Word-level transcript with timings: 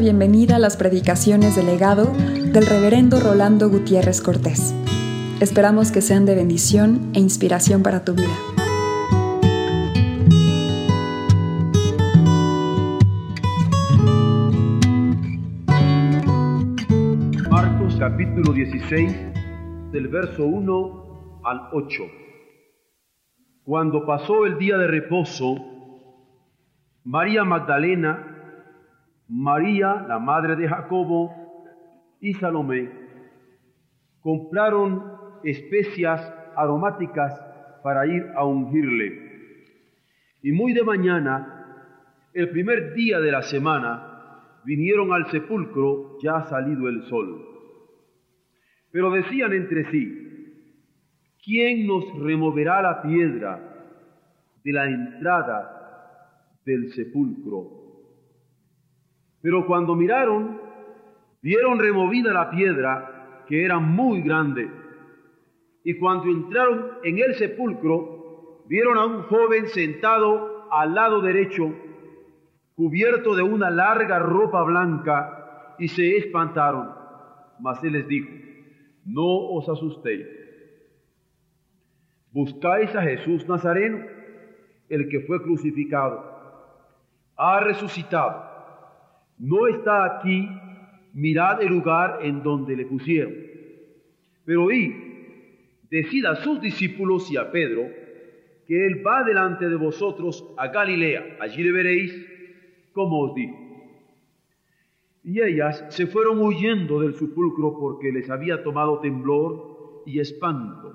bienvenida 0.00 0.56
a 0.56 0.58
las 0.58 0.78
predicaciones 0.78 1.56
del 1.56 1.66
legado 1.66 2.14
del 2.14 2.64
reverendo 2.64 3.20
Rolando 3.20 3.68
Gutiérrez 3.68 4.22
Cortés. 4.22 4.74
Esperamos 5.42 5.92
que 5.92 6.00
sean 6.00 6.24
de 6.24 6.34
bendición 6.34 7.10
e 7.12 7.20
inspiración 7.20 7.82
para 7.82 8.02
tu 8.02 8.14
vida. 8.14 8.34
Marcos 17.50 17.94
capítulo 17.98 18.54
16 18.54 19.92
del 19.92 20.08
verso 20.08 20.46
1 20.46 21.42
al 21.44 21.60
8. 21.74 22.02
Cuando 23.64 24.06
pasó 24.06 24.46
el 24.46 24.56
día 24.56 24.78
de 24.78 24.86
reposo, 24.86 25.56
María 27.04 27.44
Magdalena, 27.44 28.29
María, 29.30 30.04
la 30.08 30.18
madre 30.18 30.56
de 30.56 30.68
Jacobo, 30.68 31.32
y 32.20 32.34
Salomé 32.34 32.90
compraron 34.20 35.02
especias 35.44 36.20
aromáticas 36.56 37.32
para 37.82 38.06
ir 38.06 38.26
a 38.34 38.44
ungirle. 38.44 39.30
Y 40.42 40.52
muy 40.52 40.72
de 40.72 40.82
mañana, 40.82 42.26
el 42.34 42.50
primer 42.50 42.92
día 42.94 43.20
de 43.20 43.30
la 43.30 43.42
semana, 43.42 44.60
vinieron 44.64 45.12
al 45.12 45.30
sepulcro 45.30 46.18
ya 46.22 46.42
salido 46.42 46.88
el 46.88 47.02
sol. 47.04 47.46
Pero 48.90 49.10
decían 49.12 49.52
entre 49.52 49.90
sí, 49.90 50.76
¿quién 51.42 51.86
nos 51.86 52.04
removerá 52.18 52.82
la 52.82 53.00
piedra 53.00 53.60
de 54.62 54.72
la 54.72 54.86
entrada 54.86 56.58
del 56.66 56.92
sepulcro? 56.92 57.79
Pero 59.42 59.66
cuando 59.66 59.94
miraron, 59.94 60.60
vieron 61.42 61.78
removida 61.78 62.32
la 62.32 62.50
piedra, 62.50 63.44
que 63.46 63.64
era 63.64 63.78
muy 63.78 64.22
grande. 64.22 64.70
Y 65.82 65.98
cuando 65.98 66.26
entraron 66.26 66.92
en 67.02 67.18
el 67.18 67.34
sepulcro, 67.34 68.64
vieron 68.66 68.98
a 68.98 69.06
un 69.06 69.22
joven 69.22 69.68
sentado 69.68 70.70
al 70.70 70.94
lado 70.94 71.20
derecho, 71.20 71.74
cubierto 72.76 73.34
de 73.34 73.42
una 73.42 73.70
larga 73.70 74.18
ropa 74.18 74.62
blanca, 74.62 75.76
y 75.78 75.88
se 75.88 76.18
espantaron. 76.18 76.90
Mas 77.58 77.82
él 77.82 77.94
les 77.94 78.06
dijo, 78.06 78.28
no 79.06 79.24
os 79.24 79.68
asustéis. 79.68 80.26
Buscáis 82.32 82.94
a 82.94 83.02
Jesús 83.02 83.48
Nazareno, 83.48 84.04
el 84.88 85.08
que 85.08 85.20
fue 85.20 85.42
crucificado. 85.42 86.22
Ha 87.36 87.60
resucitado 87.60 88.49
no 89.40 89.66
está 89.66 90.04
aquí, 90.04 90.48
mirad 91.14 91.62
el 91.62 91.68
lugar 91.68 92.18
en 92.22 92.42
donde 92.42 92.76
le 92.76 92.84
pusieron. 92.84 93.32
Pero 94.44 94.64
oí, 94.64 94.94
decid 95.90 96.26
a 96.26 96.36
sus 96.36 96.60
discípulos 96.60 97.30
y 97.32 97.38
a 97.38 97.50
Pedro, 97.50 97.88
que 98.66 98.86
él 98.86 99.04
va 99.04 99.24
delante 99.24 99.68
de 99.68 99.76
vosotros 99.76 100.46
a 100.58 100.68
Galilea, 100.68 101.38
allí 101.40 101.62
le 101.62 101.72
veréis, 101.72 102.26
como 102.92 103.20
os 103.20 103.34
dijo. 103.34 103.56
Y 105.24 105.40
ellas 105.40 105.86
se 105.88 106.06
fueron 106.06 106.38
huyendo 106.38 107.00
del 107.00 107.14
sepulcro 107.14 107.78
porque 107.78 108.12
les 108.12 108.28
había 108.28 108.62
tomado 108.62 109.00
temblor 109.00 110.02
y 110.06 110.20
espanto, 110.20 110.94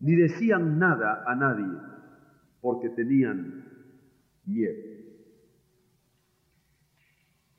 ni 0.00 0.16
decían 0.16 0.78
nada 0.78 1.22
a 1.26 1.34
nadie, 1.34 1.78
porque 2.60 2.88
tenían 2.88 3.64
miedo. 4.46 4.91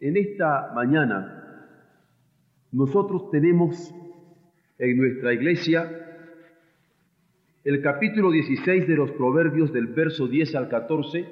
En 0.03 0.18
esta 0.18 0.74
mañana 0.75 1.72
nosotros 2.74 3.31
tenemos 3.31 3.96
en 4.78 4.97
nuestra 4.97 5.31
iglesia 5.31 5.90
el 7.64 7.81
capítulo 7.81 8.30
16 8.30 8.86
de 8.86 8.96
los 8.97 9.12
Proverbios 9.12 9.72
del 9.72 9.88
verso 9.88 10.28
10 10.28 10.56
al 10.56 10.68
14 10.68 11.25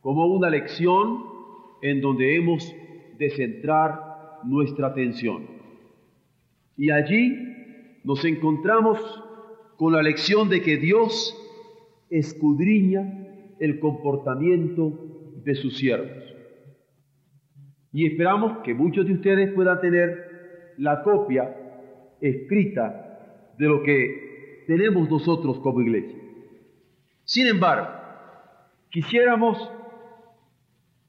como 0.00 0.28
una 0.28 0.48
lección 0.48 1.24
en 1.82 2.00
donde 2.00 2.36
hemos 2.36 2.74
de 3.18 3.28
centrar 3.28 4.00
nuestra 4.44 4.86
atención. 4.86 5.46
Y 6.78 6.88
allí 6.88 7.36
nos 8.02 8.24
encontramos 8.24 8.98
con 9.76 9.92
la 9.92 10.02
lección 10.02 10.48
de 10.48 10.62
que 10.62 10.78
Dios 10.78 11.36
escudriña 12.08 13.26
el 13.60 13.78
comportamiento 13.78 15.34
de 15.44 15.54
sus 15.54 15.76
siervos. 15.76 16.31
Y 17.92 18.06
esperamos 18.06 18.58
que 18.64 18.74
muchos 18.74 19.06
de 19.06 19.12
ustedes 19.12 19.52
puedan 19.52 19.80
tener 19.80 20.74
la 20.78 21.02
copia 21.02 21.54
escrita 22.20 23.54
de 23.58 23.66
lo 23.66 23.82
que 23.82 24.64
tenemos 24.66 25.10
nosotros 25.10 25.58
como 25.60 25.80
iglesia. 25.80 26.18
Sin 27.24 27.46
embargo, 27.46 27.88
quisiéramos 28.90 29.70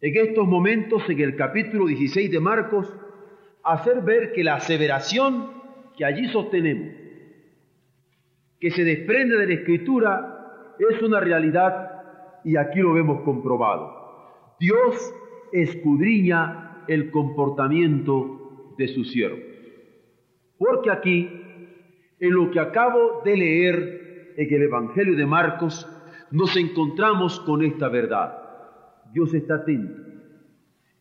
en 0.01 0.17
estos 0.17 0.45
momentos, 0.45 1.09
en 1.09 1.19
el 1.21 1.35
capítulo 1.37 1.85
16 1.85 2.29
de 2.29 2.39
Marcos, 2.41 2.93
hacer 3.63 4.01
ver 4.01 4.33
que 4.33 4.43
la 4.43 4.55
aseveración 4.55 5.49
que 5.95 6.03
allí 6.03 6.27
sostenemos, 6.27 6.93
que 8.59 8.71
se 8.71 8.83
desprende 8.83 9.37
de 9.37 9.47
la 9.47 9.53
escritura, 9.53 10.75
es 10.77 11.01
una 11.01 11.21
realidad 11.21 12.41
y 12.43 12.57
aquí 12.57 12.79
lo 12.79 12.93
vemos 12.93 13.21
comprobado. 13.21 14.55
Dios 14.59 15.13
escudriña 15.53 16.62
el 16.87 17.11
comportamiento 17.11 18.75
de 18.77 18.87
sus 18.87 19.11
siervos. 19.11 19.39
Porque 20.57 20.91
aquí, 20.91 21.29
en 22.19 22.33
lo 22.33 22.51
que 22.51 22.59
acabo 22.59 23.21
de 23.23 23.37
leer 23.37 24.33
en 24.37 24.53
el 24.53 24.63
Evangelio 24.63 25.15
de 25.15 25.25
Marcos, 25.25 25.87
nos 26.31 26.55
encontramos 26.57 27.39
con 27.41 27.63
esta 27.63 27.89
verdad. 27.89 28.37
Dios 29.11 29.33
está 29.33 29.55
atento 29.55 30.01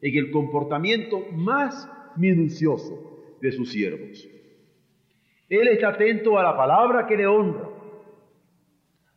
en 0.02 0.18
el 0.18 0.30
comportamiento 0.30 1.24
más 1.32 1.88
minucioso 2.16 3.36
de 3.40 3.52
sus 3.52 3.70
siervos. 3.70 4.28
Él 5.48 5.68
está 5.68 5.90
atento 5.90 6.38
a 6.38 6.42
la 6.42 6.56
palabra 6.56 7.06
que 7.06 7.16
le 7.16 7.26
honra, 7.26 7.68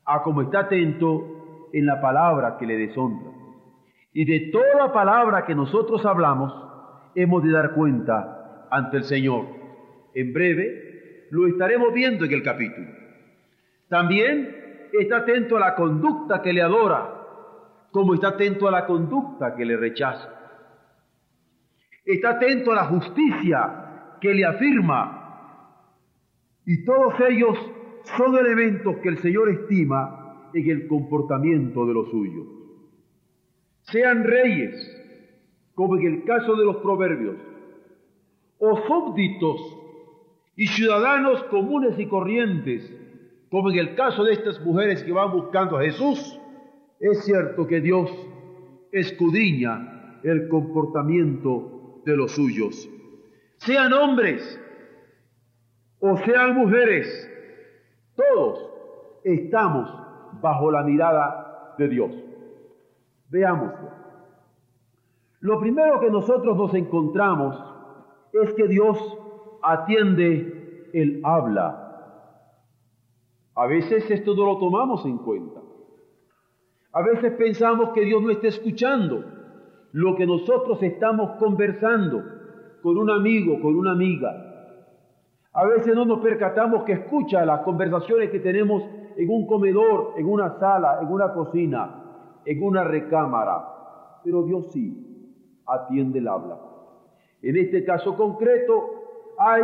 a 0.05 0.21
como 0.21 0.43
está 0.43 0.61
atento 0.61 1.69
en 1.73 1.85
la 1.85 1.99
palabra 1.99 2.57
que 2.57 2.65
le 2.65 2.77
deshonra. 2.77 3.34
Y 4.15 4.23
de 4.23 4.49
toda 4.49 4.93
palabra 4.93 5.45
que 5.45 5.53
nosotros 5.53 6.05
hablamos, 6.05 6.53
hemos 7.15 7.43
de 7.43 7.51
dar 7.51 7.73
cuenta 7.73 8.65
ante 8.71 8.95
el 8.95 9.03
Señor. 9.03 9.45
En 10.13 10.31
breve 10.31 11.27
lo 11.31 11.45
estaremos 11.47 11.93
viendo 11.93 12.23
en 12.23 12.31
el 12.31 12.41
capítulo. 12.41 12.87
También 13.89 14.87
está 14.93 15.17
atento 15.17 15.57
a 15.57 15.59
la 15.59 15.75
conducta 15.75 16.41
que 16.41 16.53
le 16.53 16.61
adora, 16.61 17.11
como 17.91 18.13
está 18.13 18.29
atento 18.29 18.69
a 18.69 18.71
la 18.71 18.85
conducta 18.85 19.53
que 19.53 19.65
le 19.65 19.75
rechaza. 19.75 20.29
Está 22.05 22.29
atento 22.29 22.71
a 22.71 22.75
la 22.75 22.85
justicia 22.85 24.17
que 24.21 24.33
le 24.33 24.45
afirma. 24.45 25.81
Y 26.65 26.85
todos 26.85 27.15
ellos 27.19 27.57
son 28.15 28.37
elementos 28.37 28.95
que 29.03 29.09
el 29.09 29.17
Señor 29.17 29.49
estima 29.49 30.49
en 30.53 30.69
el 30.69 30.87
comportamiento 30.87 31.85
de 31.85 31.93
los 31.93 32.09
suyos 32.09 32.64
sean 33.85 34.23
reyes, 34.23 34.91
como 35.73 35.97
en 35.97 36.05
el 36.07 36.23
caso 36.23 36.55
de 36.55 36.65
los 36.65 36.77
proverbios, 36.77 37.35
o 38.59 38.77
súbditos 38.87 39.61
y 40.55 40.67
ciudadanos 40.67 41.43
comunes 41.45 41.99
y 41.99 42.07
corrientes, 42.07 42.91
como 43.51 43.71
en 43.71 43.79
el 43.79 43.95
caso 43.95 44.23
de 44.23 44.33
estas 44.33 44.59
mujeres 44.61 45.03
que 45.03 45.11
van 45.11 45.31
buscando 45.31 45.77
a 45.77 45.83
Jesús, 45.83 46.39
es 46.99 47.23
cierto 47.25 47.67
que 47.67 47.81
Dios 47.81 48.09
escudriña 48.91 50.19
el 50.23 50.47
comportamiento 50.47 52.01
de 52.05 52.17
los 52.17 52.31
suyos. 52.31 52.89
Sean 53.57 53.93
hombres 53.93 54.59
o 55.99 56.17
sean 56.17 56.55
mujeres, 56.55 57.29
todos 58.15 58.69
estamos 59.23 59.89
bajo 60.41 60.71
la 60.71 60.83
mirada 60.83 61.75
de 61.77 61.87
Dios. 61.89 62.11
Veámoslo. 63.29 63.89
Lo 65.45 65.59
primero 65.59 65.99
que 65.99 66.09
nosotros 66.09 66.57
nos 66.57 66.73
encontramos 66.73 67.55
es 68.33 68.53
que 68.53 68.67
Dios 68.67 68.97
atiende 69.61 70.89
el 70.93 71.21
habla. 71.23 71.81
A 73.55 73.67
veces 73.67 74.09
esto 74.09 74.35
no 74.35 74.45
lo 74.45 74.57
tomamos 74.57 75.05
en 75.05 75.17
cuenta. 75.19 75.61
A 76.93 77.01
veces 77.01 77.33
pensamos 77.33 77.89
que 77.89 78.01
Dios 78.01 78.21
no 78.21 78.31
está 78.31 78.47
escuchando 78.47 79.23
lo 79.91 80.15
que 80.15 80.25
nosotros 80.25 80.81
estamos 80.81 81.37
conversando 81.37 82.23
con 82.81 82.97
un 82.97 83.09
amigo, 83.09 83.59
con 83.61 83.75
una 83.75 83.91
amiga. 83.91 84.31
A 85.53 85.65
veces 85.65 85.95
no 85.95 86.05
nos 86.05 86.19
percatamos 86.19 86.83
que 86.83 86.93
escucha 86.93 87.45
las 87.45 87.61
conversaciones 87.61 88.29
que 88.29 88.39
tenemos 88.39 88.83
en 89.15 89.29
un 89.29 89.45
comedor, 89.47 90.13
en 90.17 90.25
una 90.25 90.57
sala, 90.59 90.99
en 91.01 91.07
una 91.07 91.33
cocina 91.33 92.04
en 92.45 92.63
una 92.63 92.83
recámara, 92.83 94.21
pero 94.23 94.43
Dios 94.43 94.71
sí. 94.71 95.01
atiende 95.67 96.19
el 96.19 96.27
habla. 96.27 96.59
En 97.41 97.57
este 97.57 97.83
caso 97.83 98.15
concreto 98.15 99.33
hay 99.37 99.63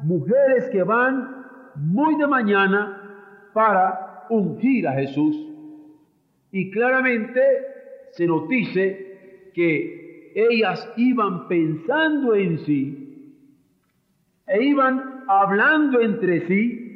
mujeres 0.00 0.68
que 0.70 0.82
van 0.82 1.44
muy 1.76 2.16
de 2.16 2.26
mañana 2.26 3.50
para 3.52 4.26
ungir 4.30 4.86
a 4.86 4.92
Jesús 4.92 5.36
y 6.50 6.70
claramente 6.70 7.40
se 8.12 8.26
nos 8.26 8.48
dice 8.48 9.50
que 9.54 10.32
ellas 10.34 10.92
iban 10.96 11.48
pensando 11.48 12.34
en 12.34 12.58
sí 12.58 13.34
e 14.46 14.62
iban 14.62 15.24
hablando 15.28 16.00
entre 16.00 16.46
sí 16.46 16.87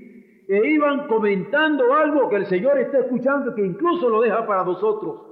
e 0.53 0.71
iban 0.71 1.07
comentando 1.07 1.95
algo 1.95 2.29
que 2.29 2.37
el 2.37 2.45
Señor 2.45 2.79
está 2.79 2.99
escuchando 2.99 3.55
que 3.55 3.65
incluso 3.65 4.11
lo 4.11 4.21
deja 4.21 4.47
para 4.47 4.63
nosotros, 4.65 5.23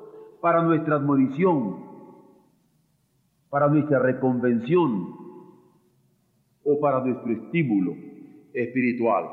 para 0.40 0.62
nuestra 0.62 0.96
admonición, 0.96 1.84
para 3.50 3.68
nuestra 3.68 3.98
reconvención 3.98 5.14
o 6.64 6.80
para 6.80 7.00
nuestro 7.00 7.30
estímulo 7.32 7.92
espiritual. 8.54 9.26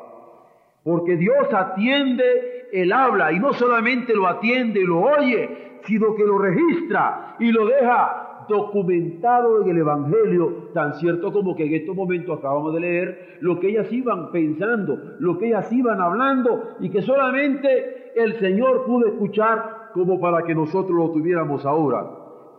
Porque 0.84 1.16
Dios 1.16 1.54
atiende 1.54 2.68
el 2.74 2.92
habla 2.92 3.32
y 3.32 3.40
no 3.40 3.54
solamente 3.54 4.14
lo 4.14 4.28
atiende 4.28 4.82
y 4.82 4.86
lo 4.86 5.00
oye, 5.00 5.80
sino 5.86 6.16
que 6.16 6.26
lo 6.26 6.38
registra 6.38 7.38
y 7.40 7.50
lo 7.50 7.66
deja 7.66 8.27
documentado 8.48 9.62
en 9.62 9.70
el 9.70 9.78
Evangelio, 9.80 10.70
tan 10.74 10.94
cierto 10.96 11.32
como 11.32 11.56
que 11.56 11.66
en 11.66 11.76
estos 11.76 11.96
momentos 11.96 12.40
acabamos 12.40 12.74
de 12.74 12.80
leer 12.80 13.38
lo 13.42 13.60
que 13.60 13.70
ellas 13.70 13.92
iban 13.92 14.32
pensando, 14.32 14.98
lo 15.20 15.38
que 15.38 15.48
ellas 15.48 15.72
iban 15.72 16.02
hablando 16.02 16.76
y 16.80 16.90
que 16.90 17.02
solamente 17.02 18.12
el 18.16 18.40
Señor 18.40 18.86
pudo 18.86 19.08
escuchar 19.08 19.92
como 19.94 20.20
para 20.20 20.44
que 20.44 20.56
nosotros 20.56 20.96
lo 20.98 21.12
tuviéramos 21.12 21.66
ahora 21.66 22.08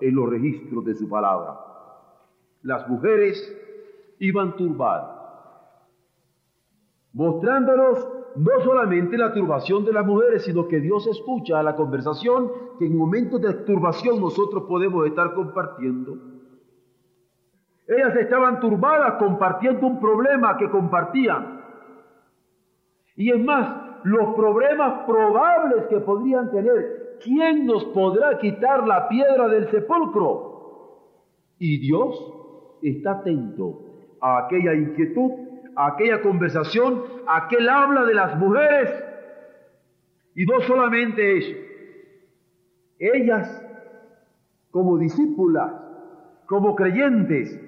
en 0.00 0.14
los 0.14 0.28
registros 0.28 0.84
de 0.84 0.94
su 0.94 1.08
palabra. 1.08 1.58
Las 2.62 2.88
mujeres 2.88 3.36
iban 4.18 4.56
turbadas, 4.56 5.16
mostrándonos 7.12 8.17
no 8.38 8.60
solamente 8.62 9.18
la 9.18 9.32
turbación 9.32 9.84
de 9.84 9.92
las 9.92 10.06
mujeres, 10.06 10.44
sino 10.44 10.68
que 10.68 10.78
Dios 10.78 11.06
escucha 11.08 11.62
la 11.62 11.74
conversación 11.74 12.52
que 12.78 12.86
en 12.86 12.96
momentos 12.96 13.40
de 13.40 13.52
turbación 13.64 14.20
nosotros 14.20 14.64
podemos 14.68 15.06
estar 15.06 15.34
compartiendo. 15.34 16.16
Ellas 17.88 18.14
estaban 18.16 18.60
turbadas 18.60 19.14
compartiendo 19.14 19.86
un 19.86 19.98
problema 19.98 20.56
que 20.56 20.70
compartían. 20.70 21.62
Y 23.16 23.30
es 23.32 23.44
más, 23.44 24.04
los 24.04 24.34
problemas 24.36 25.04
probables 25.04 25.86
que 25.86 25.98
podrían 26.00 26.50
tener. 26.52 27.18
¿Quién 27.24 27.66
nos 27.66 27.84
podrá 27.86 28.38
quitar 28.38 28.86
la 28.86 29.08
piedra 29.08 29.48
del 29.48 29.68
sepulcro? 29.70 31.08
Y 31.58 31.78
Dios 31.78 32.78
está 32.82 33.12
atento 33.12 33.80
a 34.20 34.44
aquella 34.44 34.74
inquietud 34.74 35.47
aquella 35.86 36.20
conversación, 36.20 37.04
aquel 37.26 37.68
habla 37.68 38.04
de 38.04 38.14
las 38.14 38.36
mujeres. 38.36 39.04
Y 40.34 40.44
no 40.44 40.60
solamente 40.60 41.38
eso, 41.38 41.56
ellas 42.98 43.64
como 44.70 44.98
discípulas, 44.98 45.72
como 46.46 46.74
creyentes, 46.74 47.60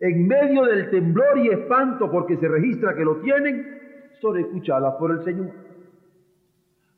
en 0.00 0.26
medio 0.26 0.64
del 0.64 0.90
temblor 0.90 1.38
y 1.38 1.48
espanto, 1.48 2.10
porque 2.10 2.36
se 2.36 2.48
registra 2.48 2.94
que 2.94 3.04
lo 3.04 3.16
tienen, 3.18 4.10
son 4.20 4.38
escuchadas 4.38 4.94
por 4.94 5.12
el 5.12 5.22
Señor. 5.24 5.52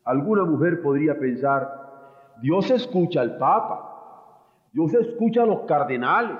Alguna 0.05 0.45
mujer 0.45 0.83
podría 0.83 1.19
pensar, 1.19 1.69
Dios 2.41 2.71
escucha 2.71 3.21
al 3.21 3.39
Papa, 3.39 3.91
Dios 4.73 4.93
escucha 4.95 5.43
a 5.43 5.47
los 5.47 5.61
cardenales, 5.63 6.37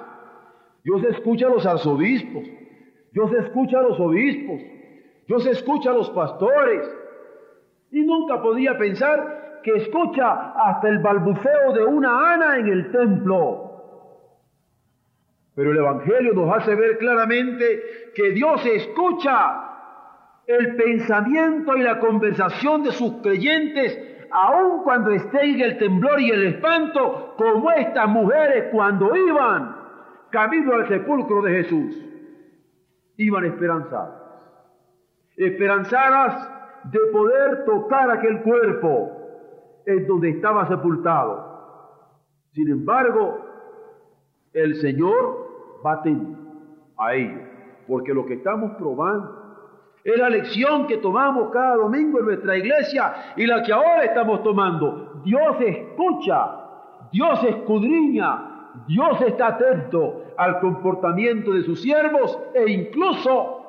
Dios 0.83 1.03
escucha 1.05 1.47
a 1.47 1.51
los 1.51 1.67
arzobispos, 1.67 2.45
Dios 3.15 3.33
escucha 3.33 3.79
a 3.79 3.83
los 3.83 4.01
obispos, 4.01 4.61
Dios 5.29 5.47
escucha 5.47 5.91
a 5.91 5.95
los 5.95 6.11
pastores. 6.11 6.83
Y 7.93 8.03
nunca 8.03 8.43
podía 8.43 8.77
pensar 8.77 9.61
que 9.63 9.71
escucha 9.77 10.53
hasta 10.57 10.89
el 10.89 10.99
balbuceo 10.99 11.73
de 11.75 11.85
una 11.85 12.35
ana 12.35 12.59
en 12.59 12.67
el 12.67 12.91
templo. 12.91 13.71
Pero 15.55 15.71
el 15.71 15.79
Evangelio 15.79 16.35
nos 16.35 16.57
hace 16.57 16.75
ver 16.75 16.99
claramente 16.99 18.11
que 18.17 18.33
Dios 18.33 18.67
escucha 18.67 19.61
el 20.49 20.75
pensamiento 20.75 21.77
y 21.77 21.83
la 21.83 22.01
conversación 22.01 22.83
de 22.83 22.91
sus 22.91 23.23
creyentes, 23.23 24.27
aun 24.33 24.83
cuando 24.83 25.13
estén 25.13 25.55
en 25.55 25.61
el 25.61 25.79
temblor 25.79 26.21
y 26.21 26.31
el 26.31 26.47
espanto, 26.49 27.37
como 27.39 27.71
estas 27.71 28.09
mujeres 28.09 28.71
cuando 28.73 29.15
iban 29.15 29.77
camino 30.31 30.75
al 30.75 30.89
sepulcro 30.89 31.43
de 31.43 31.63
Jesús 31.63 32.14
iban 33.17 33.45
esperanzadas, 33.45 34.23
esperanzadas 35.37 36.51
de 36.85 36.99
poder 37.13 37.65
tocar 37.65 38.11
aquel 38.11 38.43
cuerpo 38.43 39.11
en 39.87 40.07
donde 40.07 40.31
estaba 40.31 40.67
sepultado. 40.69 41.55
Sin 42.53 42.71
embargo, 42.71 43.39
el 44.53 44.77
Señor 44.77 45.81
va 45.85 46.03
a 46.97 47.15
ello, 47.15 47.41
porque 47.89 48.15
lo 48.15 48.25
que 48.27 48.35
estamos 48.35 48.73
probando 48.77 49.45
es 50.05 50.19
la 50.19 50.29
lección 50.29 50.87
que 50.87 50.99
tomamos 50.99 51.51
cada 51.51 51.77
domingo 51.77 52.19
en 52.21 52.27
nuestra 52.27 52.57
iglesia 52.57 53.35
y 53.37 53.47
la 53.47 53.63
que 53.63 53.73
ahora 53.73 54.05
estamos 54.05 54.43
tomando. 54.43 55.23
Dios 55.25 55.57
escucha, 55.61 57.09
Dios 57.11 57.43
escudriña, 57.45 58.54
Dios 58.87 59.21
está 59.23 59.49
atento 59.49 60.35
al 60.37 60.61
comportamiento 60.61 61.53
de 61.53 61.63
sus 61.63 61.81
siervos 61.83 62.39
e 62.55 62.71
incluso 62.71 63.61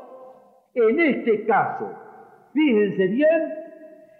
en 0.74 1.00
este 1.00 1.46
caso, 1.46 1.90
fíjense 2.54 3.08
bien, 3.08 3.54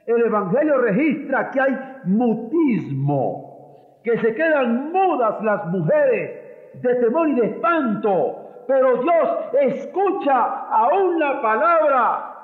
el 0.06 0.22
Evangelio 0.26 0.78
registra 0.78 1.52
que 1.52 1.60
hay 1.60 1.78
mutismo, 2.06 4.00
que 4.04 4.18
se 4.20 4.34
quedan 4.36 4.92
mudas 4.92 5.44
las 5.44 5.66
mujeres 5.68 6.82
de 6.82 6.96
temor 6.96 7.30
y 7.30 7.36
de 7.36 7.48
espanto, 7.48 8.64
pero 8.68 9.02
Dios 9.02 9.30
escucha 9.62 10.44
aún 10.70 11.20
la 11.20 11.42
palabra 11.42 12.36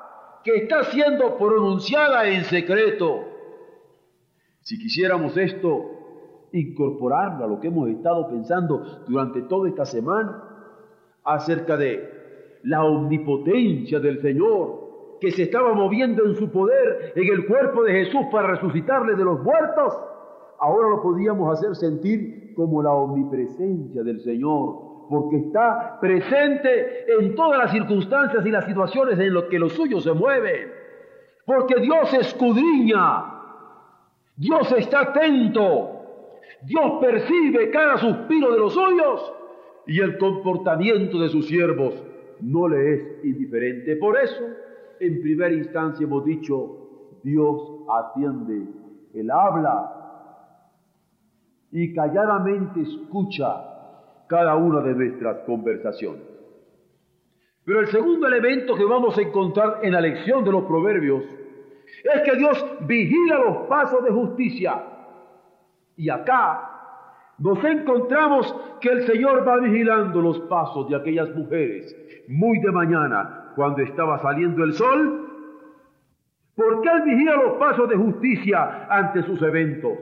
que 0.43 0.55
está 0.57 0.83
siendo 0.85 1.37
pronunciada 1.37 2.27
en 2.27 2.43
secreto. 2.43 3.27
Si 4.61 4.77
quisiéramos 4.77 5.37
esto 5.37 5.90
incorporarlo 6.53 7.45
a 7.45 7.47
lo 7.47 7.59
que 7.59 7.67
hemos 7.67 7.89
estado 7.89 8.27
pensando 8.29 8.83
durante 9.07 9.41
toda 9.43 9.69
esta 9.69 9.85
semana 9.85 10.43
acerca 11.23 11.77
de 11.77 12.59
la 12.63 12.83
omnipotencia 12.83 13.99
del 13.99 14.21
Señor 14.21 14.81
que 15.21 15.31
se 15.31 15.43
estaba 15.43 15.73
moviendo 15.73 16.25
en 16.25 16.35
su 16.35 16.51
poder 16.51 17.13
en 17.15 17.31
el 17.31 17.45
cuerpo 17.45 17.83
de 17.83 17.93
Jesús 17.93 18.21
para 18.31 18.47
resucitarle 18.49 19.15
de 19.15 19.23
los 19.23 19.41
muertos, 19.43 19.93
ahora 20.59 20.89
lo 20.89 21.01
podíamos 21.01 21.57
hacer 21.57 21.75
sentir 21.75 22.53
como 22.55 22.81
la 22.81 22.91
omnipresencia 22.91 24.03
del 24.03 24.19
Señor, 24.21 25.07
porque 25.09 25.37
está 25.37 25.99
presente 26.01 27.11
en 27.19 27.35
todas 27.35 27.59
las 27.59 27.71
circunstancias 27.71 28.43
y 28.45 28.49
las 28.49 28.65
situaciones 28.65 29.19
en 29.19 29.33
las 29.33 29.43
que 29.43 29.59
los 29.59 29.73
suyos 29.73 30.03
se 30.03 30.13
mueven, 30.13 30.71
porque 31.45 31.79
Dios 31.79 32.13
escudriña, 32.15 33.25
Dios 34.35 34.71
está 34.71 35.01
atento, 35.01 36.00
Dios 36.63 36.93
percibe 37.01 37.69
cada 37.71 37.97
suspiro 37.97 38.51
de 38.51 38.59
los 38.59 38.73
suyos 38.73 39.33
y 39.87 39.99
el 39.99 40.17
comportamiento 40.17 41.19
de 41.19 41.29
sus 41.29 41.47
siervos 41.47 41.93
no 42.41 42.67
le 42.67 42.93
es 42.93 43.25
indiferente. 43.25 43.95
Por 43.95 44.17
eso, 44.17 44.43
en 44.99 45.21
primera 45.21 45.53
instancia 45.53 46.05
hemos 46.05 46.23
dicho, 46.25 47.19
Dios 47.23 47.83
atiende, 47.89 48.67
Él 49.13 49.29
habla 49.31 49.97
y 51.71 51.93
calladamente 51.93 52.81
escucha 52.81 53.71
cada 54.27 54.55
una 54.55 54.81
de 54.81 54.93
nuestras 54.93 55.39
conversaciones. 55.45 56.23
Pero 57.63 57.81
el 57.81 57.87
segundo 57.87 58.27
elemento 58.27 58.75
que 58.75 58.85
vamos 58.85 59.17
a 59.17 59.21
encontrar 59.21 59.79
en 59.83 59.93
la 59.93 60.01
lección 60.01 60.43
de 60.43 60.51
los 60.51 60.63
proverbios 60.63 61.23
es 62.03 62.21
que 62.23 62.37
Dios 62.37 62.65
vigila 62.81 63.39
los 63.39 63.57
pasos 63.67 64.03
de 64.03 64.11
justicia 64.11 64.83
y 65.95 66.09
acá 66.09 66.71
nos 67.41 67.63
encontramos 67.63 68.55
que 68.79 68.89
el 68.89 69.07
Señor 69.07 69.47
va 69.47 69.57
vigilando 69.57 70.21
los 70.21 70.39
pasos 70.41 70.87
de 70.89 70.95
aquellas 70.95 71.33
mujeres 71.35 71.95
muy 72.27 72.59
de 72.59 72.71
mañana 72.71 73.51
cuando 73.55 73.81
estaba 73.81 74.19
saliendo 74.19 74.63
el 74.63 74.73
sol. 74.73 75.27
Porque 76.55 76.87
Él 76.87 77.01
vigila 77.03 77.35
los 77.37 77.53
pasos 77.53 77.89
de 77.89 77.95
justicia 77.95 78.85
ante 78.89 79.23
sus 79.23 79.41
eventos. 79.41 79.93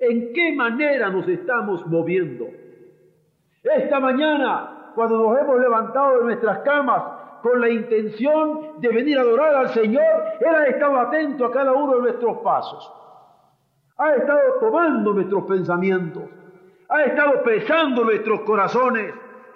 ¿En 0.00 0.34
qué 0.34 0.54
manera 0.54 1.08
nos 1.08 1.26
estamos 1.26 1.86
moviendo? 1.86 2.46
Esta 3.62 3.98
mañana, 3.98 4.92
cuando 4.94 5.16
nos 5.16 5.40
hemos 5.40 5.58
levantado 5.58 6.18
de 6.18 6.24
nuestras 6.24 6.58
camas 6.58 7.02
con 7.42 7.58
la 7.58 7.70
intención 7.70 8.80
de 8.80 8.88
venir 8.88 9.16
a 9.18 9.22
adorar 9.22 9.54
al 9.54 9.68
Señor, 9.70 10.04
Él 10.40 10.54
ha 10.54 10.66
estado 10.66 10.98
atento 10.98 11.46
a 11.46 11.52
cada 11.52 11.72
uno 11.72 11.94
de 11.96 12.02
nuestros 12.02 12.38
pasos 12.38 12.92
ha 13.98 14.14
estado 14.14 14.40
tomando 14.60 15.14
nuestros 15.14 15.44
pensamientos, 15.44 16.24
ha 16.88 17.02
estado 17.04 17.42
pesando 17.42 18.04
nuestros 18.04 18.40
corazones. 18.40 19.12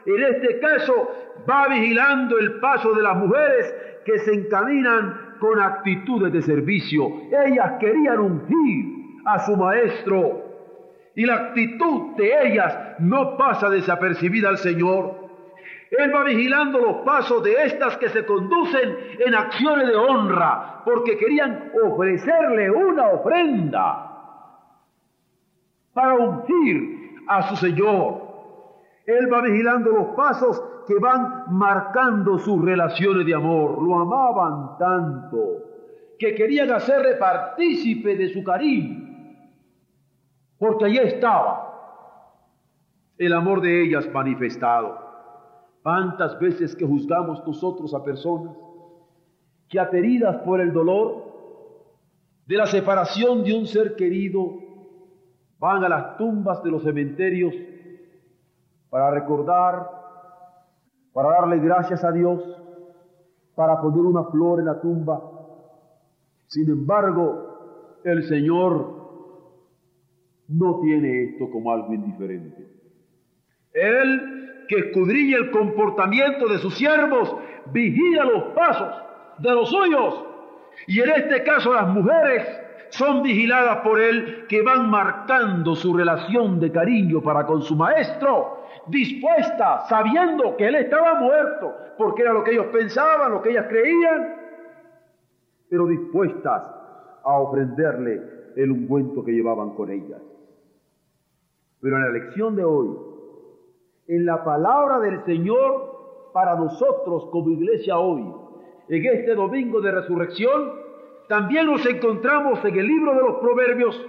En 0.07 0.23
este 0.23 0.59
caso, 0.61 1.11
va 1.49 1.69
vigilando 1.69 2.39
el 2.39 2.59
paso 2.59 2.93
de 2.95 3.03
las 3.03 3.17
mujeres 3.17 3.75
que 4.05 4.19
se 4.21 4.33
encaminan 4.33 5.37
con 5.39 5.61
actitudes 5.61 6.33
de 6.33 6.43
servicio. 6.43 7.07
Ellas 7.31 7.75
querían 7.79 8.19
ungir 8.19 9.21
a 9.27 9.39
su 9.41 9.57
maestro 9.57 10.51
y 11.15 11.27
la 11.27 11.35
actitud 11.35 12.17
de 12.17 12.49
ellas 12.49 12.97
no 12.99 13.37
pasa 13.37 13.69
desapercibida 13.69 14.49
al 14.49 14.59
Señor. 14.59 15.21
Él 15.91 16.15
va 16.15 16.25
vigilando 16.25 16.79
los 16.79 16.97
pasos 17.05 17.43
de 17.43 17.65
estas 17.65 17.99
que 17.99 18.09
se 18.09 18.25
conducen 18.25 18.97
en 19.19 19.35
acciones 19.35 19.89
de 19.89 19.97
honra, 19.97 20.83
porque 20.85 21.19
querían 21.19 21.73
ofrecerle 21.85 22.71
una 22.71 23.09
ofrenda 23.09 24.10
para 25.93 26.15
ungir 26.15 27.17
a 27.27 27.49
su 27.49 27.57
Señor. 27.57 28.29
Él 29.07 29.33
va 29.33 29.43
vigilando 29.43 29.91
los 29.91 30.09
pasos 30.15 30.63
que 30.87 30.95
van 30.99 31.45
marcando 31.49 32.39
sus 32.39 32.65
relaciones 32.65 33.27
de 33.27 33.35
amor. 33.35 33.83
Lo 33.83 34.01
amaban 34.01 34.79
tanto 34.79 35.39
que 36.19 36.35
querían 36.35 36.71
hacerle 36.71 37.15
partícipe 37.15 38.15
de 38.15 38.29
su 38.29 38.45
cariño, 38.45 39.09
porque 40.59 40.85
allí 40.85 40.99
estaba 40.99 41.71
el 43.17 43.33
amor 43.33 43.61
de 43.61 43.85
ellas 43.85 44.09
manifestado. 44.13 44.99
¿Cuántas 45.83 46.39
veces 46.39 46.77
que 46.77 46.85
juzgamos 46.85 47.45
nosotros 47.47 47.95
a 47.95 48.05
personas 48.05 48.55
que 49.69 49.81
ateridas 49.81 50.37
por 50.43 50.61
el 50.61 50.73
dolor 50.73 51.31
de 52.47 52.57
la 52.57 52.67
separación 52.67 53.45
de 53.45 53.55
un 53.55 53.67
ser 53.67 53.95
querido, 53.95 54.59
van 55.61 55.85
a 55.85 55.89
las 55.89 56.17
tumbas 56.17 56.63
de 56.65 56.71
los 56.71 56.83
cementerios 56.83 57.55
para 58.89 59.11
recordar, 59.11 59.89
para 61.13 61.29
darle 61.29 61.59
gracias 61.59 62.03
a 62.03 62.11
Dios, 62.11 62.43
para 63.55 63.81
poner 63.81 64.01
una 64.01 64.25
flor 64.25 64.59
en 64.59 64.67
la 64.67 64.81
tumba. 64.81 65.21
Sin 66.47 66.69
embargo, 66.69 67.99
el 68.03 68.25
Señor 68.25 69.01
no 70.49 70.81
tiene 70.81 71.25
esto 71.25 71.51
como 71.51 71.71
algo 71.71 71.93
indiferente. 71.93 72.67
Él 73.75 74.65
que 74.67 74.79
escudriña 74.79 75.37
el 75.37 75.51
comportamiento 75.51 76.49
de 76.49 76.59
sus 76.59 76.75
siervos, 76.77 77.37
vigila 77.73 78.25
los 78.25 78.45
pasos 78.55 78.95
de 79.39 79.51
los 79.51 79.69
suyos. 79.69 80.25
Y 80.87 81.01
en 81.01 81.11
este 81.11 81.43
caso 81.43 81.75
las 81.75 81.89
mujeres 81.89 82.47
son 82.91 83.23
vigiladas 83.23 83.79
por 83.79 84.01
él 84.01 84.47
que 84.49 84.63
van 84.63 84.91
marcando 84.91 85.75
su 85.75 85.97
relación 85.97 86.61
de 86.61 86.71
cariño 86.71 87.23
para 87.23 87.47
con 87.47 87.63
su 87.63 87.75
maestro, 87.75 88.65
dispuestas, 88.87 89.89
sabiendo 89.89 90.57
que 90.57 90.69
él 90.69 90.75
estaba 90.77 91.15
muerto, 91.15 91.75
porque 91.97 92.23
era 92.23 92.33
lo 92.33 92.45
que 92.45 92.53
ellos 92.53 92.67
pensaban, 92.67 93.33
lo 93.33 93.43
que 93.43 93.51
ellas 93.51 93.67
creían, 93.69 94.37
pero 95.69 95.87
dispuestas 95.87 96.63
a 97.23 97.39
ofrenderle 97.39 98.21
el 98.57 98.71
ungüento 98.71 99.25
que 99.25 99.33
llevaban 99.33 99.75
con 99.75 99.91
ellas. 99.91 100.21
Pero 101.81 101.97
en 101.97 102.03
la 102.03 102.11
lección 102.11 102.57
de 102.57 102.65
hoy, 102.65 102.89
en 104.09 104.27
la 104.27 104.45
palabra 104.45 104.99
del 104.99 105.25
Señor 105.25 105.91
para 106.33 106.57
nosotros 106.57 107.29
como 107.31 107.51
iglesia 107.51 107.99
hoy. 107.99 108.25
En 108.89 109.07
este 109.07 109.35
domingo 109.35 109.81
de 109.81 109.93
resurrección, 109.93 110.73
también 111.31 111.67
nos 111.67 111.87
encontramos 111.87 112.59
en 112.65 112.77
el 112.77 112.85
libro 112.89 113.15
de 113.15 113.23
los 113.23 113.37
Proverbios 113.37 114.05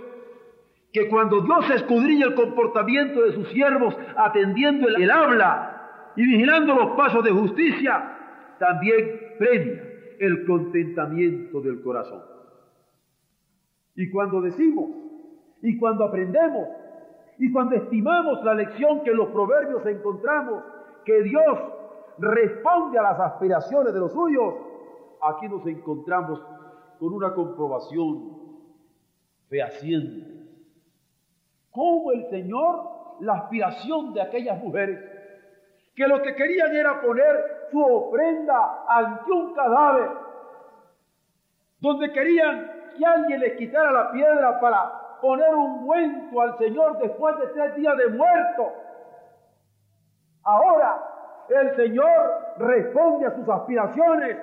que 0.92 1.08
cuando 1.08 1.42
Dios 1.42 1.70
escudriña 1.70 2.26
el 2.26 2.34
comportamiento 2.34 3.22
de 3.22 3.34
sus 3.34 3.48
siervos, 3.50 3.96
atendiendo 4.18 4.88
el, 4.88 5.04
el 5.04 5.12
habla 5.12 6.14
y 6.16 6.26
vigilando 6.26 6.74
los 6.74 6.98
pasos 6.98 7.24
de 7.24 7.30
justicia, 7.30 8.18
también 8.58 9.36
premia 9.38 9.84
el 10.20 10.48
contentamiento 10.48 11.62
del 11.62 11.84
corazón. 11.84 12.24
Y 13.94 14.10
cuando 14.10 14.42
decimos, 14.42 14.90
y 15.62 15.78
cuando 15.78 16.06
aprendemos 16.06 16.70
y 17.38 17.52
cuando 17.52 17.76
estimamos 17.76 18.44
la 18.44 18.56
lección 18.56 19.04
que 19.04 19.12
en 19.12 19.18
los 19.18 19.28
proverbios 19.28 19.86
encontramos, 19.86 20.64
que 21.06 21.22
Dios 21.22 21.60
responde 22.18 22.98
a 22.98 23.04
las 23.04 23.20
aspiraciones 23.20 23.94
de 23.94 24.00
los 24.00 24.12
suyos, 24.12 24.56
aquí 25.22 25.48
nos 25.48 25.64
encontramos 25.68 26.42
con 27.02 27.14
una 27.14 27.34
comprobación 27.34 28.38
fehaciente. 29.50 30.46
Cómo 31.72 32.12
el 32.12 32.30
Señor, 32.30 33.18
la 33.22 33.38
aspiración 33.38 34.14
de 34.14 34.22
aquellas 34.22 34.62
mujeres, 34.62 35.00
que 35.96 36.08
lo 36.08 36.22
que 36.22 36.36
querían 36.36 36.76
era 36.76 37.02
poner 37.02 37.70
su 37.72 37.82
ofrenda 37.82 38.86
ante 38.88 39.32
un 39.32 39.52
cadáver, 39.56 40.12
donde 41.80 42.14
querían 42.14 42.72
que 42.96 43.04
alguien 43.04 43.40
les 43.40 43.58
quitara 43.58 43.92
la 43.92 44.12
piedra 44.12 44.60
para 44.60 45.18
poner 45.22 45.56
un 45.56 45.72
ungüento 45.80 46.40
al 46.40 46.56
Señor 46.60 47.00
después 47.00 47.36
de 47.40 47.48
tres 47.48 47.76
días 47.78 47.98
de 47.98 48.10
muerto. 48.10 48.74
Ahora 50.44 51.48
el 51.50 51.76
Señor 51.76 52.54
responde 52.60 53.26
a 53.26 53.36
sus 53.36 53.50
aspiraciones 53.50 54.38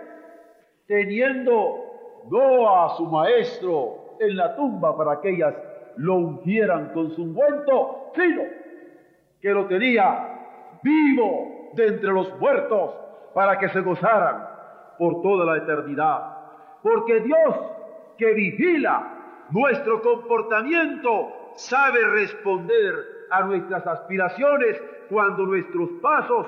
teniendo 0.88 1.87
no 2.30 2.84
a 2.84 2.96
su 2.96 3.06
maestro 3.06 4.16
en 4.20 4.36
la 4.36 4.54
tumba 4.56 4.96
para 4.96 5.20
que 5.20 5.30
ellas 5.30 5.54
lo 5.96 6.14
ungieran 6.14 6.92
con 6.92 7.10
su 7.10 7.22
ungüento, 7.22 8.10
sino 8.14 8.42
que 9.40 9.50
lo 9.50 9.66
tenía 9.66 10.78
vivo 10.82 11.70
de 11.74 11.86
entre 11.86 12.12
los 12.12 12.38
muertos 12.38 12.94
para 13.34 13.58
que 13.58 13.68
se 13.68 13.80
gozaran 13.80 14.48
por 14.98 15.22
toda 15.22 15.44
la 15.44 15.58
eternidad. 15.58 16.36
Porque 16.82 17.20
Dios 17.20 17.54
que 18.16 18.32
vigila 18.32 19.46
nuestro 19.50 20.02
comportamiento 20.02 21.32
sabe 21.54 22.00
responder 22.12 22.94
a 23.30 23.42
nuestras 23.42 23.86
aspiraciones 23.86 24.80
cuando 25.08 25.44
nuestros 25.44 25.90
pasos 26.02 26.46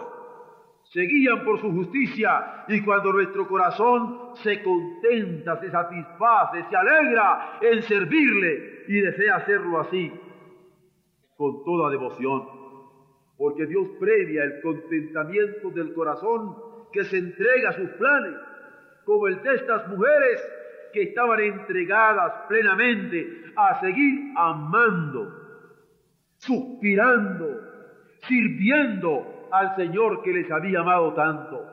se 0.92 1.02
guían 1.02 1.44
por 1.44 1.60
su 1.60 1.70
justicia 1.70 2.64
y 2.66 2.82
cuando 2.82 3.12
nuestro 3.12 3.46
corazón 3.46 4.34
se 4.34 4.60
contenta, 4.60 5.60
se 5.60 5.70
satisface, 5.70 6.64
se 6.68 6.76
alegra 6.76 7.58
en 7.60 7.82
servirle 7.82 8.84
y 8.88 9.00
desea 9.00 9.36
hacerlo 9.36 9.80
así 9.80 10.12
con 11.36 11.64
toda 11.64 11.90
devoción. 11.90 12.42
Porque 13.38 13.66
Dios 13.66 13.86
premia 14.00 14.42
el 14.42 14.60
contentamiento 14.62 15.70
del 15.70 15.94
corazón 15.94 16.56
que 16.92 17.04
se 17.04 17.18
entrega 17.18 17.70
a 17.70 17.74
sus 17.74 17.90
planes, 17.90 18.34
como 19.04 19.28
el 19.28 19.40
de 19.44 19.54
estas 19.54 19.86
mujeres 19.88 20.42
que 20.92 21.02
estaban 21.02 21.38
entregadas 21.38 22.32
plenamente 22.48 23.44
a 23.54 23.78
seguir 23.80 24.32
amando, 24.36 25.32
suspirando, 26.38 27.60
sirviendo 28.26 29.39
al 29.52 29.76
Señor 29.76 30.22
que 30.22 30.32
les 30.32 30.50
había 30.50 30.80
amado 30.80 31.14
tanto. 31.14 31.66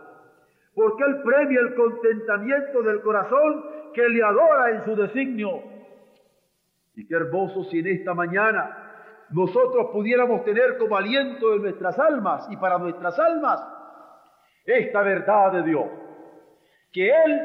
Porque 0.74 1.04
Él 1.04 1.22
premia 1.24 1.60
el 1.60 1.76
contentamiento 1.76 2.84
del 2.84 3.02
corazón 3.02 3.66
que 3.94 4.08
le 4.08 4.24
adora 4.24 4.72
en 4.72 4.84
su 4.86 4.96
designio. 4.96 5.62
Y 6.96 7.08
qué 7.08 7.16
hermoso 7.16 7.64
si 7.66 7.80
en 7.80 7.88
esta 7.88 8.14
mañana 8.14 8.84
nosotros 9.30 9.88
pudiéramos 9.92 10.44
tener 10.46 10.78
como 10.78 10.96
aliento 10.96 11.52
de 11.52 11.60
nuestras 11.60 11.98
almas 12.00 12.48
y 12.50 12.58
para 12.58 12.78
nuestras 12.78 13.18
almas 13.20 13.62
esta 14.66 15.02
verdad 15.02 15.52
de 15.54 15.64
Dios. 15.64 15.86
Que 16.92 17.10
Él 17.10 17.42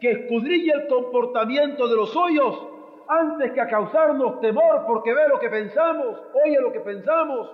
que 0.00 0.10
escudrille 0.10 0.72
el 0.72 0.88
comportamiento 0.88 1.88
de 1.88 1.96
los 1.96 2.10
suyos 2.12 2.68
antes 3.08 3.52
que 3.52 3.60
a 3.60 3.68
causarnos 3.68 4.40
temor 4.40 4.84
porque 4.86 5.14
ve 5.14 5.28
lo 5.28 5.38
que 5.38 5.48
pensamos, 5.48 6.20
oye 6.44 6.60
lo 6.60 6.72
que 6.72 6.80
pensamos, 6.80 7.50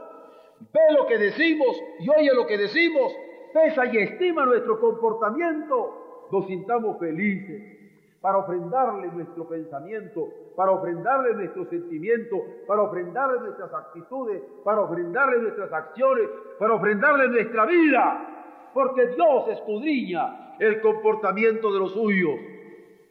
ve 0.73 0.95
lo 0.97 1.07
que 1.07 1.19
decimos 1.19 1.83
y 2.01 2.09
oye 2.09 2.35
lo 2.35 2.47
que 2.47 2.59
decimos, 2.59 3.13
pesa 3.53 3.87
y 3.87 3.99
estima 3.99 4.45
nuestro 4.47 4.81
comportamiento, 4.81 6.29
nos 6.31 6.47
sintamos 6.47 6.99
felices 6.99 7.73
para 8.21 8.39
ofrendarle 8.39 9.09
nuestro 9.09 9.49
pensamiento, 9.49 10.29
para 10.57 10.71
ofrendarle 10.71 11.35
nuestro 11.35 11.65
sentimiento, 11.67 12.37
para 12.67 12.83
ofrendarle 12.83 13.41
nuestras 13.41 13.75
actitudes, 13.75 14.41
para 14.65 14.81
ofrendarle 14.83 15.39
nuestras 15.39 15.73
acciones, 15.73 16.29
para 16.59 16.75
ofrendarle 16.75 17.29
nuestra 17.29 17.67
vida, 17.67 18.71
porque 18.73 19.09
Dios 19.09 19.49
escudriña 19.49 20.55
el 20.59 20.81
comportamiento 20.81 21.73
de 21.73 21.79
los 21.81 21.93
suyos 21.93 22.39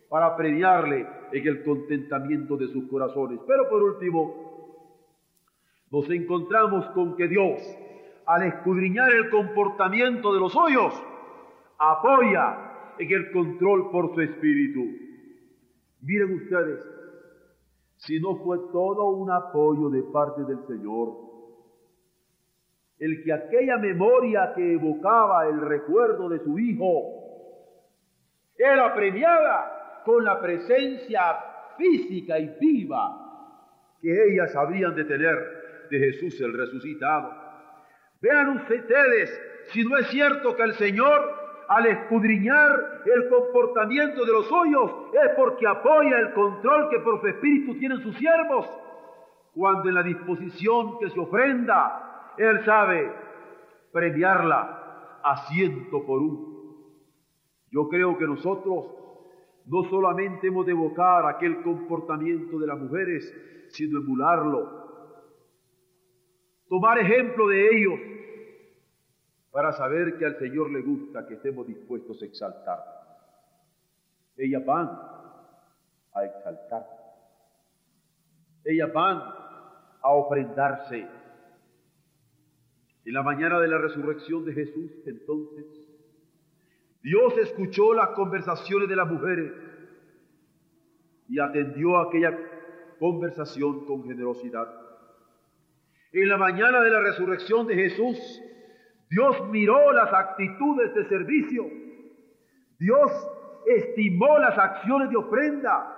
para 0.09 0.35
premiarle 0.35 1.05
en 1.31 1.47
el 1.47 1.63
contentamiento 1.63 2.55
de 2.55 2.67
sus 2.67 2.89
corazones. 2.89 3.39
Pero 3.45 3.69
por 3.69 3.83
último, 3.83 4.50
nos 5.91 6.09
encontramos 6.09 6.85
con 6.91 7.15
que 7.17 7.27
Dios, 7.27 7.61
al 8.25 8.43
escudriñar 8.43 9.11
el 9.11 9.29
comportamiento 9.29 10.33
de 10.33 10.39
los 10.39 10.53
suyos, 10.53 10.93
apoya 11.77 12.95
en 12.97 13.11
el 13.11 13.31
control 13.31 13.91
por 13.91 14.15
su 14.15 14.21
espíritu. 14.21 14.85
Miren 16.01 16.33
ustedes, 16.33 16.79
si 17.97 18.19
no 18.21 18.37
fue 18.37 18.57
todo 18.71 19.11
un 19.11 19.29
apoyo 19.29 19.89
de 19.89 20.01
parte 20.03 20.43
del 20.45 20.65
Señor, 20.65 21.09
el 22.97 23.23
que 23.23 23.33
aquella 23.33 23.77
memoria 23.77 24.53
que 24.55 24.73
evocaba 24.73 25.47
el 25.47 25.59
recuerdo 25.59 26.29
de 26.29 26.39
su 26.39 26.57
hijo 26.57 27.21
era 28.57 28.93
premiada 28.93 30.01
con 30.05 30.23
la 30.23 30.39
presencia 30.39 31.21
física 31.77 32.39
y 32.39 32.55
viva 32.59 33.17
que 34.01 34.31
ellas 34.31 34.55
habrían 34.55 34.95
de 34.95 35.05
tener 35.05 35.60
de 35.91 35.99
Jesús 35.99 36.39
el 36.41 36.53
resucitado. 36.53 37.31
Vean 38.21 38.57
ustedes 38.57 39.41
si 39.71 39.83
no 39.83 39.97
es 39.97 40.07
cierto 40.07 40.55
que 40.55 40.63
el 40.63 40.73
Señor 40.73 41.41
al 41.67 41.85
escudriñar 41.85 43.03
el 43.05 43.29
comportamiento 43.29 44.25
de 44.25 44.31
los 44.33 44.47
suyos 44.47 44.91
es 45.13 45.31
porque 45.35 45.67
apoya 45.67 46.19
el 46.19 46.33
control 46.33 46.89
que 46.89 46.99
por 46.99 47.21
su 47.21 47.27
espíritu 47.27 47.77
tienen 47.77 47.99
sus 48.01 48.15
siervos. 48.17 48.67
Cuando 49.53 49.89
en 49.89 49.95
la 49.95 50.03
disposición 50.03 50.97
que 50.99 51.09
se 51.09 51.19
ofrenda, 51.19 52.33
Él 52.37 52.63
sabe 52.65 53.11
premiarla 53.91 55.19
a 55.23 55.37
ciento 55.47 56.05
por 56.05 56.21
uno. 56.21 56.51
Yo 57.69 57.87
creo 57.87 58.17
que 58.17 58.25
nosotros 58.25 58.85
no 59.65 59.83
solamente 59.89 60.47
hemos 60.47 60.65
de 60.65 60.71
evocar 60.71 61.25
aquel 61.25 61.61
comportamiento 61.61 62.59
de 62.59 62.67
las 62.67 62.77
mujeres, 62.77 63.67
sino 63.69 63.99
emularlo. 63.99 64.80
Tomar 66.71 66.99
ejemplo 66.99 67.49
de 67.49 67.67
ellos 67.67 67.99
para 69.51 69.73
saber 69.73 70.17
que 70.17 70.25
al 70.25 70.37
Señor 70.37 70.71
le 70.71 70.81
gusta 70.81 71.27
que 71.27 71.33
estemos 71.33 71.67
dispuestos 71.67 72.21
a 72.21 72.25
exaltar. 72.25 72.79
Ellas 74.37 74.65
van 74.65 74.89
a 76.13 76.23
exaltar. 76.23 76.87
Ellas 78.63 78.93
van 78.93 79.17
a 79.17 80.09
ofrendarse. 80.11 81.05
En 83.03 83.13
la 83.13 83.21
mañana 83.21 83.59
de 83.59 83.67
la 83.67 83.77
resurrección 83.77 84.45
de 84.45 84.53
Jesús, 84.53 84.93
entonces, 85.05 85.65
Dios 87.03 87.37
escuchó 87.37 87.93
las 87.93 88.11
conversaciones 88.11 88.87
de 88.87 88.95
las 88.95 89.11
mujeres 89.11 89.51
y 91.27 91.37
atendió 91.37 91.97
aquella 91.97 92.33
conversación 92.97 93.85
con 93.85 94.05
generosidad. 94.05 94.80
En 96.13 96.27
la 96.27 96.37
mañana 96.37 96.81
de 96.81 96.89
la 96.89 96.99
resurrección 96.99 97.67
de 97.67 97.75
Jesús, 97.75 98.17
Dios 99.09 99.47
miró 99.49 99.91
las 99.93 100.11
actitudes 100.13 100.93
de 100.93 101.05
servicio. 101.05 101.65
Dios 102.79 103.11
estimó 103.65 104.37
las 104.39 104.57
acciones 104.57 105.09
de 105.09 105.17
ofrenda. 105.17 105.97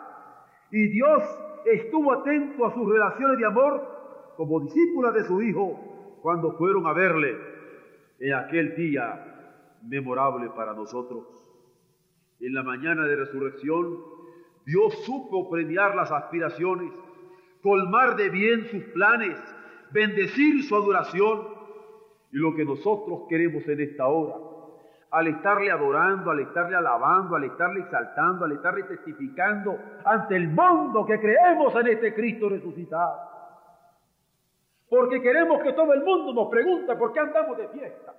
Y 0.71 0.87
Dios 0.87 1.23
estuvo 1.65 2.13
atento 2.13 2.65
a 2.65 2.73
sus 2.73 2.89
relaciones 2.91 3.37
de 3.37 3.45
amor 3.45 4.33
como 4.37 4.59
discípulas 4.61 5.13
de 5.13 5.23
su 5.23 5.41
Hijo 5.41 6.19
cuando 6.21 6.53
fueron 6.53 6.87
a 6.87 6.93
verle 6.93 7.37
en 8.19 8.33
aquel 8.33 8.75
día 8.75 9.79
memorable 9.83 10.49
para 10.55 10.73
nosotros. 10.73 11.25
En 12.39 12.53
la 12.53 12.63
mañana 12.63 13.05
de 13.05 13.15
resurrección, 13.15 13.97
Dios 14.65 15.03
supo 15.05 15.49
premiar 15.49 15.95
las 15.95 16.11
aspiraciones, 16.11 16.91
colmar 17.61 18.15
de 18.15 18.29
bien 18.29 18.65
sus 18.69 18.83
planes, 18.85 19.37
bendecir 19.93 20.63
su 20.63 20.75
adoración 20.75 21.47
y 22.31 22.37
lo 22.37 22.55
que 22.55 22.65
nosotros 22.65 23.21
queremos 23.29 23.65
en 23.67 23.79
esta 23.79 24.07
hora, 24.07 24.35
al 25.11 25.27
estarle 25.27 25.69
adorando, 25.69 26.31
al 26.31 26.39
estarle 26.39 26.75
alabando, 26.75 27.35
al 27.35 27.43
estarle 27.43 27.81
exaltando, 27.81 28.45
al 28.45 28.53
estarle 28.53 28.83
testificando 28.83 29.77
ante 30.03 30.35
el 30.35 30.47
mundo 30.49 31.05
que 31.05 31.19
creemos 31.19 31.75
en 31.75 31.87
este 31.87 32.15
Cristo 32.15 32.49
resucitado. 32.49 33.31
Porque 34.89 35.21
queremos 35.21 35.61
que 35.61 35.73
todo 35.73 35.93
el 35.93 36.03
mundo 36.03 36.33
nos 36.33 36.49
pregunte 36.49 36.95
por 36.95 37.13
qué 37.13 37.19
andamos 37.19 37.57
de 37.57 37.67
fiesta. 37.67 38.15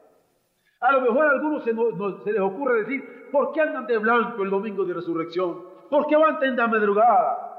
A 0.80 0.92
lo 0.92 1.00
mejor 1.00 1.26
a 1.26 1.30
algunos 1.30 1.64
se, 1.64 1.72
se 1.72 2.32
les 2.32 2.40
ocurre 2.40 2.80
decir, 2.80 3.28
¿por 3.32 3.52
qué 3.52 3.62
andan 3.62 3.86
de 3.86 3.98
blanco 3.98 4.42
el 4.44 4.50
domingo 4.50 4.84
de 4.84 4.94
resurrección? 4.94 5.62
¿Por 5.90 6.06
qué 6.06 6.16
van 6.16 6.38
la 6.56 6.66
madrugada? 6.68 7.54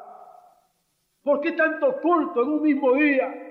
¿Por 1.23 1.41
qué 1.41 1.53
tanto 1.53 1.99
culto 2.01 2.43
en 2.43 2.49
un 2.49 2.61
mismo 2.61 2.93
día? 2.93 3.44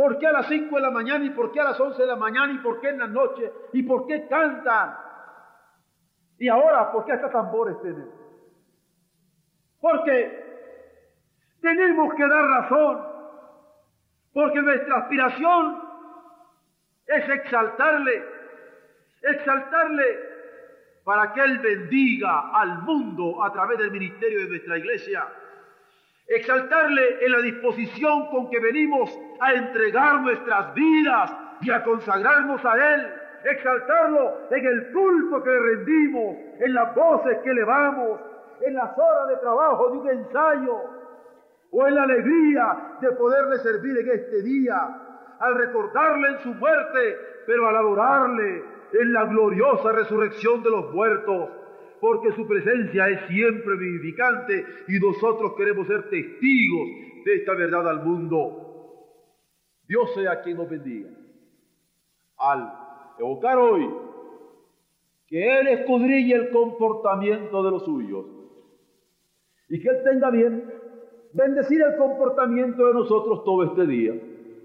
¿Por 0.00 0.16
qué 0.18 0.26
a 0.28 0.32
las 0.32 0.46
5 0.46 0.74
de 0.76 0.80
la 0.80 0.90
mañana 0.90 1.26
y 1.26 1.28
por 1.28 1.52
qué 1.52 1.60
a 1.60 1.64
las 1.64 1.78
11 1.78 2.00
de 2.00 2.08
la 2.08 2.16
mañana 2.16 2.54
y 2.54 2.58
por 2.60 2.80
qué 2.80 2.88
en 2.88 3.00
la 3.00 3.06
noche 3.06 3.52
y 3.74 3.82
por 3.82 4.06
qué 4.06 4.26
cantan? 4.28 4.96
Y 6.38 6.48
ahora, 6.48 6.90
¿por 6.90 7.04
qué 7.04 7.12
hasta 7.12 7.30
tambores 7.30 7.78
tienen? 7.82 8.10
Porque 9.78 10.78
tenemos 11.60 12.14
que 12.14 12.26
dar 12.26 12.44
razón, 12.46 13.08
porque 14.32 14.62
nuestra 14.62 15.00
aspiración 15.00 15.82
es 17.06 17.28
exaltarle, 17.28 18.24
exaltarle 19.20 20.18
para 21.04 21.34
que 21.34 21.40
Él 21.42 21.58
bendiga 21.58 22.58
al 22.58 22.78
mundo 22.84 23.44
a 23.44 23.52
través 23.52 23.76
del 23.76 23.90
ministerio 23.90 24.44
de 24.44 24.48
nuestra 24.48 24.78
iglesia 24.78 25.28
exaltarle 26.30 27.24
en 27.24 27.32
la 27.32 27.40
disposición 27.40 28.28
con 28.28 28.48
que 28.50 28.60
venimos 28.60 29.10
a 29.40 29.52
entregar 29.52 30.20
nuestras 30.20 30.72
vidas 30.74 31.32
y 31.60 31.70
a 31.72 31.82
consagrarnos 31.82 32.64
a 32.64 32.94
Él, 32.94 33.12
exaltarlo 33.44 34.48
en 34.50 34.64
el 34.64 34.92
culto 34.92 35.42
que 35.42 35.50
le 35.50 35.58
rendimos, 35.58 36.36
en 36.60 36.72
las 36.72 36.94
voces 36.94 37.38
que 37.42 37.50
elevamos, 37.50 38.20
en 38.64 38.74
las 38.74 38.96
horas 38.96 39.28
de 39.28 39.36
trabajo 39.38 39.90
de 39.90 39.98
un 39.98 40.08
ensayo, 40.08 40.76
o 41.72 41.86
en 41.86 41.94
la 41.96 42.02
alegría 42.04 42.96
de 43.00 43.10
poderle 43.12 43.58
servir 43.58 43.98
en 43.98 44.10
este 44.10 44.42
día, 44.42 44.76
al 45.40 45.54
recordarle 45.56 46.28
en 46.28 46.38
su 46.40 46.54
muerte, 46.54 47.18
pero 47.44 47.68
al 47.68 47.76
adorarle 47.76 48.64
en 48.92 49.12
la 49.12 49.24
gloriosa 49.24 49.92
resurrección 49.92 50.62
de 50.62 50.70
los 50.70 50.92
muertos 50.92 51.50
porque 52.00 52.32
su 52.32 52.46
presencia 52.46 53.08
es 53.08 53.26
siempre 53.28 53.76
vivificante 53.76 54.64
y 54.88 54.98
nosotros 54.98 55.54
queremos 55.56 55.86
ser 55.86 56.08
testigos 56.08 56.88
de 57.24 57.34
esta 57.34 57.54
verdad 57.54 57.88
al 57.88 58.04
mundo. 58.04 58.70
Dios 59.86 60.12
sea 60.14 60.40
quien 60.40 60.56
nos 60.56 60.70
bendiga. 60.70 61.10
Al 62.38 62.72
evocar 63.18 63.58
hoy 63.58 63.88
que 65.26 65.60
Él 65.60 65.68
escudrille 65.68 66.34
el 66.34 66.50
comportamiento 66.50 67.62
de 67.62 67.70
los 67.70 67.84
suyos 67.84 68.24
y 69.68 69.80
que 69.80 69.88
Él 69.88 70.02
tenga 70.02 70.30
bien 70.30 70.72
bendecir 71.32 71.82
el 71.82 71.96
comportamiento 71.96 72.86
de 72.86 72.94
nosotros 72.94 73.44
todo 73.44 73.64
este 73.64 73.86
día. 73.86 74.12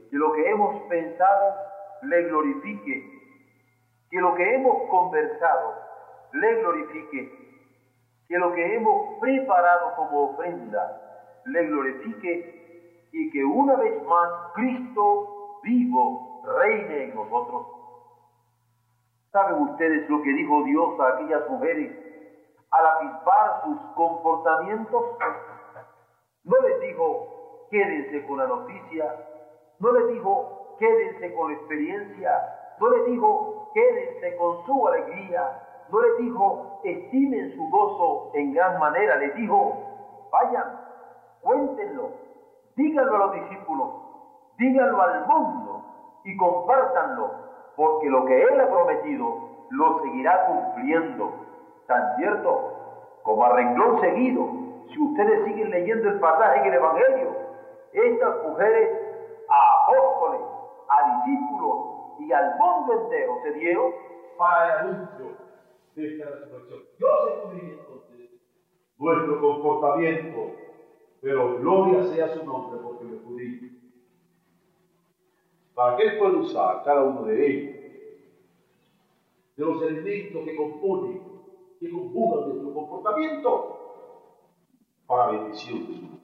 Que 0.09 0.17
lo 0.17 0.31
que 0.33 0.49
hemos 0.49 0.83
pensado 0.83 1.55
le 2.03 2.23
glorifique, 2.23 3.03
que 4.09 4.21
lo 4.21 4.33
que 4.35 4.55
hemos 4.55 4.89
conversado 4.89 5.85
le 6.35 6.55
glorifique, 6.61 7.31
que 8.27 8.37
lo 8.37 8.53
que 8.53 8.75
hemos 8.75 9.19
preparado 9.19 9.95
como 9.95 10.31
ofrenda 10.31 11.41
le 11.45 11.65
glorifique 11.67 13.07
y 13.11 13.31
que 13.31 13.43
una 13.43 13.75
vez 13.75 14.03
más 14.03 14.29
Cristo 14.53 15.59
vivo 15.63 16.41
reine 16.43 17.03
en 17.05 17.15
nosotros. 17.15 17.67
¿Saben 19.31 19.61
ustedes 19.63 20.09
lo 20.09 20.21
que 20.21 20.31
dijo 20.31 20.63
Dios 20.63 20.99
a 20.99 21.07
aquellas 21.09 21.49
mujeres 21.49 21.91
al 22.71 22.85
avisar 22.85 23.61
sus 23.63 23.77
comportamientos? 23.95 25.03
No 26.43 26.55
les 26.61 26.81
dijo, 26.81 27.67
quédense 27.71 28.25
con 28.27 28.37
la 28.37 28.47
noticia, 28.47 29.15
no 29.79 29.91
les 29.91 30.07
dijo, 30.13 30.75
quédense 30.79 31.33
con 31.33 31.51
la 31.51 31.57
experiencia, 31.57 32.75
no 32.79 32.89
les 32.89 33.05
dijo, 33.05 33.71
quédense 33.73 34.35
con 34.37 34.65
su 34.65 34.87
alegría, 34.87 35.61
no 35.95 36.01
les 36.01 36.17
dijo, 36.17 36.81
estimen 36.83 37.55
su 37.55 37.69
gozo 37.69 38.31
en 38.33 38.53
gran 38.53 38.77
manera, 38.79 39.15
les 39.15 39.33
dijo, 39.35 39.77
vayan, 40.29 40.77
cuéntenlo, 41.41 42.09
díganlo 42.75 43.15
a 43.15 43.19
los 43.19 43.33
discípulos, 43.35 43.87
díganlo 44.57 45.01
al 45.01 45.25
mundo 45.25 45.85
y 46.25 46.35
compártanlo, 46.35 47.31
porque 47.77 48.09
lo 48.09 48.25
que 48.25 48.43
Él 48.43 48.59
ha 48.59 48.67
prometido 48.67 49.37
lo 49.69 50.01
seguirá 50.01 50.47
cumpliendo. 50.47 51.31
Tan 51.87 52.17
cierto 52.17 52.73
como 53.23 53.45
a 53.45 53.53
renglón 53.53 54.01
seguido, 54.01 54.49
si 54.91 55.01
ustedes 55.01 55.45
siguen 55.45 55.69
leyendo 55.69 56.09
el 56.09 56.19
pasaje 56.19 56.59
en 56.59 56.65
el 56.65 56.73
Evangelio, 56.73 57.29
estas 57.93 58.43
mujeres 58.43 58.89
a 59.49 59.83
apóstoles, 59.83 60.41
a 60.89 61.25
discípulos 61.25 61.77
y 62.19 62.31
al 62.33 62.55
mundo 62.57 62.93
entero 63.01 63.33
se 63.43 63.51
dieron 63.53 63.91
para 64.37 64.65
el 64.65 64.79
anuncio 64.79 65.44
de 65.95 66.13
esta 66.13 66.29
resurrección. 66.29 66.79
Entonces 67.53 68.29
nuestro 68.97 69.41
comportamiento, 69.41 70.51
pero 71.21 71.59
gloria 71.59 72.03
sea 72.03 72.33
su 72.33 72.45
nombre 72.45 72.79
porque 72.81 73.05
lo 73.05 73.15
escudriña. 73.15 73.71
Para 75.73 75.97
que 75.97 76.03
Él 76.03 76.17
pueda 76.17 76.37
usar 76.37 76.83
cada 76.83 77.03
uno 77.03 77.23
de 77.23 77.47
ellos, 77.47 77.75
de 79.57 79.65
los 79.65 79.81
elementos 79.81 80.43
que 80.45 80.55
componen, 80.55 81.21
que 81.79 81.89
conjugan 81.89 82.49
nuestro 82.49 82.73
comportamiento, 82.73 83.75
para 85.05 85.31
bendición. 85.31 86.19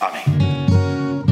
Amén. 0.00 1.23